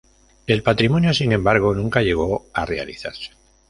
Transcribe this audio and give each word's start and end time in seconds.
El 0.47 0.63
matrimonio, 0.65 1.13
sin 1.13 1.31
embargo, 1.31 1.75
nunca 1.75 2.01
llegó 2.01 2.47
a 2.55 2.65
realizarse. 2.65 3.33